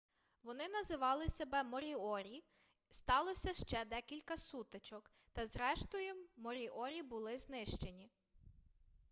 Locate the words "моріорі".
1.63-2.43, 6.37-7.03